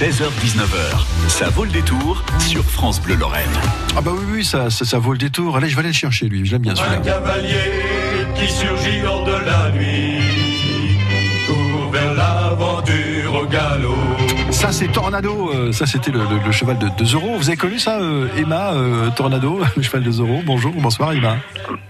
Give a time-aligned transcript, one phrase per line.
[0.00, 3.48] 16h-19h, ça vaut le détour sur France Bleu Lorraine.
[3.96, 5.56] Ah bah oui, oui, ça, ça, ça vaut le détour.
[5.56, 6.44] Allez, je vais aller le chercher, lui.
[6.44, 6.96] J'aime bien Un celui-là.
[6.96, 7.54] cavalier
[8.34, 10.18] qui surgit hors de la nuit,
[11.46, 13.94] court vers l'aventure au galop.
[14.50, 15.52] Ça, c'est Tornado.
[15.54, 17.36] euh, Ça, c'était le, le- le cheval de, de Zorro.
[17.38, 20.42] Vous avez connu ça, euh, Emma euh, Tornado, le cheval de Zorro?
[20.44, 21.36] Bonjour, bonsoir, Emma.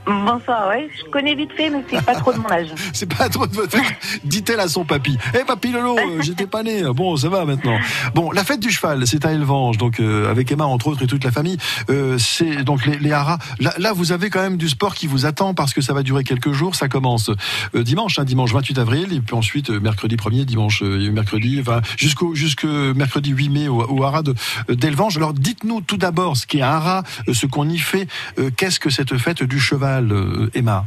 [0.06, 0.88] Bonsoir, oui.
[0.98, 2.68] Je connais vite fait, mais c'est pas trop de mon âge.
[2.92, 3.76] C'est pas trop de votre
[4.24, 5.16] Dit-elle à son papy.
[5.34, 6.82] Eh papy Lolo, euh, j'étais pas né.
[6.94, 7.78] Bon, ça va maintenant.
[8.14, 11.06] Bon, la fête du cheval, c'est à Elvange, donc euh, avec Emma entre autres et
[11.06, 11.56] toute la famille.
[11.90, 13.38] Euh, c'est donc les, les haras.
[13.60, 16.02] Là, là, vous avez quand même du sport qui vous attend parce que ça va
[16.02, 16.74] durer quelques jours.
[16.74, 17.30] Ça commence
[17.74, 21.58] euh, dimanche, hein, dimanche 28 avril, et puis ensuite euh, mercredi 1er, dimanche euh, mercredi,
[21.60, 24.34] enfin jusqu'au jusque mercredi 8 mai au, au haras de-
[24.68, 25.16] d'Elvange.
[25.16, 27.02] Alors dites-nous tout d'abord ce qu'est un haras,
[27.32, 28.06] ce qu'on y fait.
[28.38, 30.84] Euh, Qu'est-ce que cette fête du cheval, euh, Emma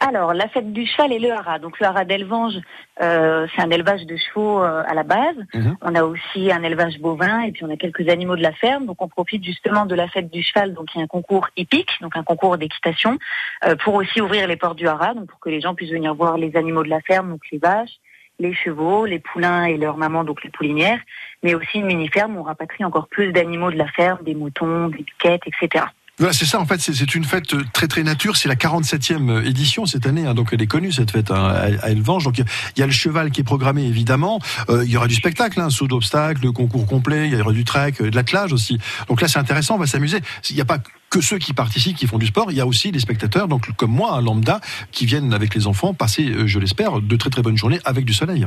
[0.00, 1.58] Alors, la fête du cheval et le haras.
[1.58, 2.54] Donc, le haras d'Elvange,
[3.00, 5.36] euh, c'est un élevage de chevaux euh, à la base.
[5.54, 5.76] Mhm.
[5.82, 8.86] On a aussi un élevage bovin et puis on a quelques animaux de la ferme.
[8.86, 10.74] Donc, on profite justement de la fête du cheval.
[10.74, 13.18] Donc, il y a un concours hippique, donc un concours d'équitation,
[13.64, 16.14] euh, pour aussi ouvrir les portes du haras, donc pour que les gens puissent venir
[16.14, 17.98] voir les animaux de la ferme, donc les vaches,
[18.38, 21.00] les chevaux, les poulains et leurs mamans, donc les poulinières,
[21.42, 24.88] mais aussi une mini-ferme où on rapatrie encore plus d'animaux de la ferme, des moutons,
[24.88, 25.86] des piquettes, etc.
[26.18, 29.44] Voilà, c'est ça en fait, c'est- une fête euh, très très nature, c'est la 47e
[29.44, 31.44] édition cette année, hein, donc elle est connue cette fête hein,
[31.82, 32.44] à, Elvange, donc il
[32.78, 35.68] y a- le cheval qui est programmé évidemment, Euh, il y aura du spectacle, hein,
[35.68, 39.20] saut d'obstacles, le concours complet, il y aura du trek, euh, de l'attelage aussi, donc
[39.20, 40.78] là c'est intéressant, on va s'amuser, il n'y a pas
[41.10, 43.70] que ceux qui participent, qui font du sport, il y a aussi les spectateurs, donc
[43.76, 44.60] comme moi, un lambda,
[44.92, 48.06] qui viennent avec les enfants passer, euh, je l'espère, de très très bonnes journées avec
[48.06, 48.46] du soleil.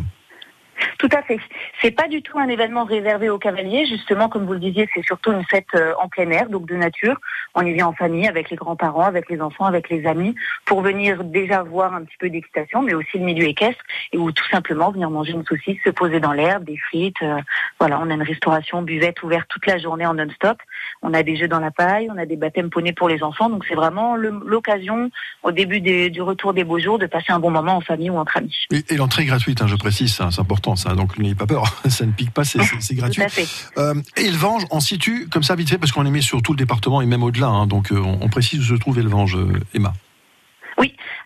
[0.99, 1.39] Tout à fait.
[1.81, 3.85] C'est pas du tout un événement réservé aux cavaliers.
[3.85, 6.75] Justement, comme vous le disiez, c'est surtout une fête euh, en plein air, donc de
[6.75, 7.15] nature.
[7.55, 10.81] On y vient en famille, avec les grands-parents, avec les enfants, avec les amis, pour
[10.81, 14.47] venir déjà voir un petit peu d'équitation, mais aussi le milieu équestre, et ou tout
[14.51, 17.21] simplement venir manger une saucisse, se poser dans l'herbe, des frites.
[17.21, 17.39] euh,
[17.79, 20.57] voilà, on a une restauration buvette ouverte toute la journée en non-stop.
[21.01, 23.49] On a des jeux dans la paille, on a des baptêmes poneys pour les enfants.
[23.49, 25.09] Donc c'est vraiment l'occasion,
[25.43, 28.17] au début du retour des beaux jours, de passer un bon moment en famille ou
[28.17, 28.55] entre amis.
[28.71, 32.11] Et, l'entrée gratuite, hein, je précise, c'est important ça, donc n'ayez pas peur, ça ne
[32.11, 32.59] pique pas, c'est-
[32.95, 33.21] gratuit.
[33.21, 33.47] Tout à fait.
[33.77, 36.57] Euh, Elvange, on situe comme ça vite fait parce qu'on est mis sur tout le
[36.57, 37.47] département et même au-delà.
[37.47, 39.93] hein, donc euh, on, on précise où se trouve Elvange, euh, Emma.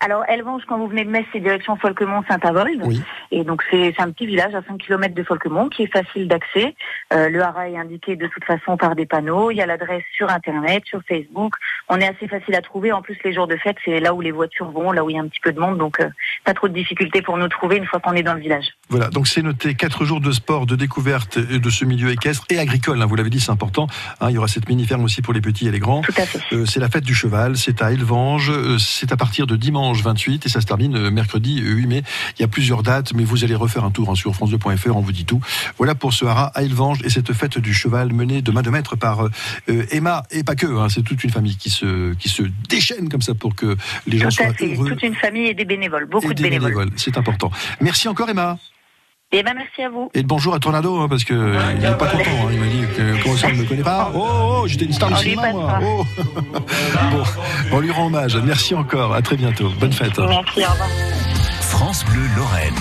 [0.05, 2.81] Alors, Elvange, quand vous venez de Metz, c'est direction Folquemont-Saint-Avold.
[2.83, 3.01] Oui.
[3.35, 6.75] Et donc, c'est un petit village à 5 km de Folquemont qui est facile d'accès.
[7.13, 9.49] Euh, le haras est indiqué de toute façon par des panneaux.
[9.49, 11.55] Il y a l'adresse sur Internet, sur Facebook.
[11.89, 12.91] On est assez facile à trouver.
[12.91, 15.15] En plus, les jours de fête, c'est là où les voitures vont, là où il
[15.15, 15.79] y a un petit peu de monde.
[15.79, 16.09] Donc, euh,
[16.45, 18.67] pas trop de difficultés pour nous trouver une fois qu'on est dans le village.
[18.89, 22.59] Voilà, donc c'est noté quatre jours de sport, de découverte de ce milieu équestre et
[22.59, 23.01] agricole.
[23.01, 23.87] hein, vous l'avez dit, c'est important.
[24.21, 26.01] Hein, il y aura cette mini-ferme aussi pour les petits et les grands.
[26.01, 26.39] Tout à fait.
[26.55, 30.45] Euh, c'est la fête du cheval, c'est à Elvange, c'est à partir de dimanche 28
[30.45, 32.03] et ça se termine mercredi euh, 8 mai.
[32.37, 35.01] Il y a plusieurs dates, mais vous allez refaire un tour hein, sur france2.fr, on
[35.01, 35.39] vous dit tout.
[35.77, 38.69] Voilà pour ce haras à Elvange et cette fête du cheval menée de main de
[38.69, 40.67] maître par euh, Emma et pas que.
[40.67, 43.75] hein, c'est toute une famille qui se, qui se déchaîne comme ça pour que
[44.07, 44.73] les gens Tout soient à fait.
[44.75, 44.89] heureux.
[44.89, 46.05] Toute une famille et des bénévoles.
[46.05, 46.89] Beaucoup et de des bénévoles.
[46.95, 47.51] c'est important.
[47.81, 48.57] Merci encore Emma.
[49.35, 50.11] Et ben, merci à vous.
[50.13, 51.33] Et bonjour à Tornado, hein, parce que
[51.73, 52.23] il n'est pas content.
[52.29, 54.11] hein, il m'a dit que comment ça, ne me connaît pas.
[54.13, 55.79] Oh, oh, j'étais une star du cinéma, moi.
[55.81, 56.05] Oh.
[56.53, 57.23] bon,
[57.71, 58.37] on lui rend hommage.
[58.37, 59.15] Merci encore.
[59.15, 59.71] À très bientôt.
[59.79, 60.19] Bonne fête.
[60.19, 60.89] Merci, au revoir.
[61.61, 62.75] France Bleu Lorraine.